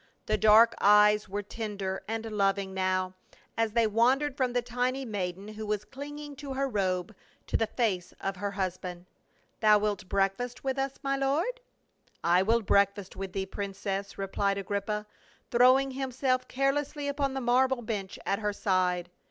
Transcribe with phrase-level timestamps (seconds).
[0.25, 3.13] The dark eyes were tender and loving now,
[3.55, 7.13] as they wandered from the tiny maiden who was clinging to her robe,
[7.45, 9.05] to the face of her husband.
[9.59, 11.61] "Thou wilt breakfast with us, my lord?"
[12.23, 15.05] "I will breakfast with thee, princess," replied Agrippa,
[15.51, 19.11] throwing himself carelessly upon the marble bench at her side.